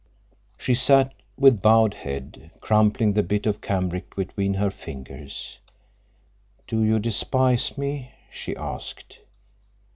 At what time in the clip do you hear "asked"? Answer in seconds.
8.55-9.19